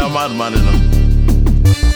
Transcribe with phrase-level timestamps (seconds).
[0.00, 0.80] You're a madman, you know.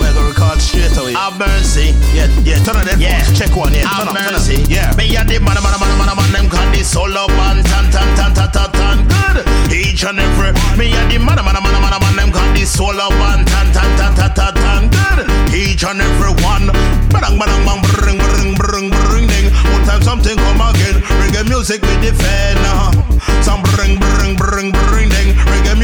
[0.00, 1.12] We're gonna record straight away.
[1.12, 1.92] Have mercy.
[2.16, 3.20] Yeah, yeah, turn on that Yeah.
[3.20, 3.34] phone.
[3.36, 3.84] Check one, yeah.
[3.84, 4.32] Turn Have on, turn on.
[4.40, 4.56] mercy.
[4.72, 4.96] Yeah.
[4.96, 8.08] Me and the man, man, man, man, man, them call this solo man, tan, tan,
[8.16, 9.44] tan, tan, tan, tan, good.
[9.68, 10.56] Each and every.
[10.80, 13.90] Me and the man, man, man, man, man, them call this solo man, tan, tan,
[14.00, 15.28] tan, tan, tan, tan, good.
[15.52, 16.72] Each and every one.
[17.12, 19.52] Badang, badang, bang, bring, bring, bring, bring, ding.
[19.76, 21.04] One time something come again.
[21.20, 22.56] Reggae music we defend.
[22.64, 22.96] uh.
[23.44, 24.72] Some bring, bring, ding.
[24.72, 24.89] Reggae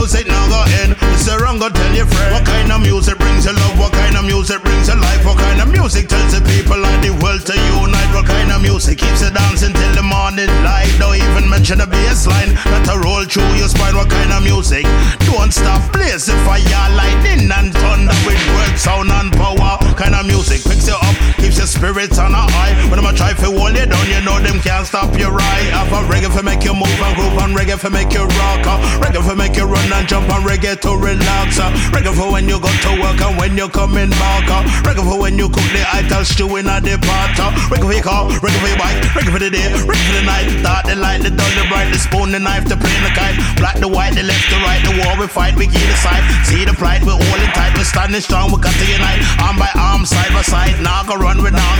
[0.00, 0.96] music go in.
[1.12, 2.32] It's a wrong, go tell your friend.
[2.32, 3.78] What kind of music brings you love?
[3.78, 5.24] What kind of music brings you life?
[5.28, 8.10] What kind of music tells the people of the world to unite?
[8.16, 10.88] What kind of music keeps you dancing till the morning light?
[10.96, 13.94] Don't even mention the bass line that a roll through your spine.
[13.94, 14.88] What kind of music?
[15.28, 19.76] Don't stop, blaze the fire, lightning and thunder with word, sound and power.
[20.00, 22.72] Kind of music picks you up, keeps your spirits on a high.
[23.10, 25.66] A try to hold you down, you know them can't stop your ride.
[25.74, 28.62] Have a reggae for make you move and groove, and reggae for make you rock.
[28.62, 28.78] uh.
[29.02, 31.58] Reggae for make you run and jump, and reggae to relax.
[31.58, 31.74] uh.
[31.90, 34.46] Reggae for when you go to work and when you coming back.
[34.46, 34.62] uh.
[34.86, 37.34] Reggae for when you cook the ital stew in a the pot.
[37.42, 37.50] uh.
[37.66, 40.22] Reggae for your car, reggae for your bike, reggae for the day, reggae for the
[40.22, 40.46] night.
[40.62, 43.34] Start the light, the dull, the bright, the spoon, the knife, the plane, the kite.
[43.58, 46.22] Black, the white, the left, the right, the war we fight, we keep the side.
[46.46, 49.18] See the plight, we're holding tight, we're standing strong, we got to unite.
[49.42, 51.79] Arm by arm, side by side, now go run, we now go hide.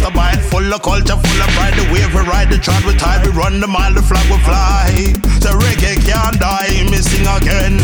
[0.00, 0.40] abide.
[0.50, 1.74] Full of culture, full of pride.
[1.74, 4.38] The wave we ride, the trot we tide, we run the mile, the flag we
[4.42, 4.90] fly.
[5.40, 7.78] The reggae can't die, me sing again.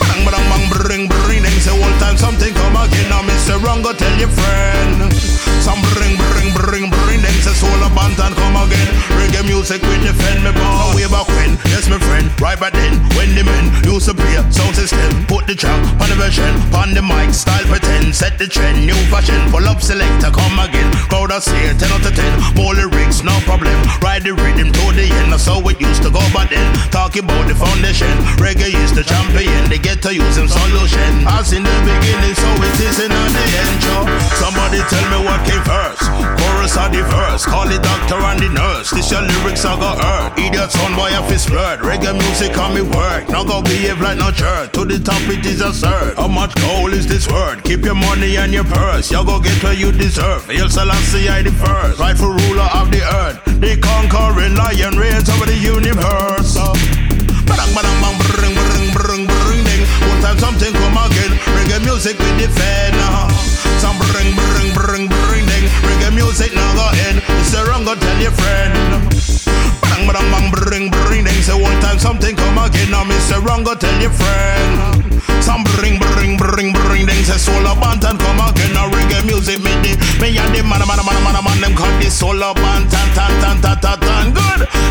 [0.00, 3.08] Bang, bang, bang, bring, bring, then say all time something come again.
[3.10, 3.60] Now Mr.
[3.62, 5.12] Wrong, go tell your friend.
[5.60, 8.88] Some bring, bring, bring, bring, then say soul and come again.
[9.18, 11.58] Reggae music we defend me born way back when.
[11.70, 15.46] Yes, my friend, right back then when the men used to play sound system, put
[15.46, 19.38] the track on the version, on the mic, style pretend, set the trend, new fashion,
[19.50, 20.85] pull up selector, come again.
[21.26, 23.74] Crowd I say 10 out of 10, more lyrics, no problem.
[24.00, 26.25] Ride the rhythm to the end, that's how it used to go.
[27.06, 28.10] Talk about the foundation,
[28.42, 31.22] reggae is the champion, they get to use them solution.
[31.30, 34.02] As in the beginning, so it is in the end, yo.
[34.42, 36.02] Somebody tell me what came first.
[36.34, 38.90] Chorus or the verse, call the doctor and the nurse.
[38.90, 40.34] This your lyrics I got hurt.
[40.34, 41.78] Idiot son boy I fist blurred.
[41.86, 43.28] Reggae music on me work.
[43.30, 44.72] Now go behave like no church.
[44.72, 46.18] To the top it is absurd.
[46.18, 47.62] How much gold is this word?
[47.62, 49.12] Keep your money and your purse.
[49.12, 50.50] You go get what you deserve.
[50.50, 52.00] Hail Selassie I the first.
[52.00, 53.38] Rightful ruler of the earth.
[53.62, 56.58] The conquering lion reigns over the universe.
[56.58, 56.75] Badang
[62.86, 63.02] we defend.
[63.02, 63.28] uh.
[63.78, 65.66] Some bring bring bring bring ding.
[65.82, 67.18] Reggae music now go in.
[67.40, 68.74] It's go tell your friend.
[69.82, 71.42] Badang badang bang bring bring ding.
[71.42, 72.90] Say one time something come again.
[72.90, 73.42] Now Mr.
[73.44, 75.22] Wrong tell your friend.
[75.42, 77.24] Some bring bring bring bring ding.
[77.24, 78.72] Say soul band and come again.
[78.72, 81.90] Now reggae music me the me and the man man man man man them call
[81.98, 84.65] this soul of band tan tan tan tan tan tan good.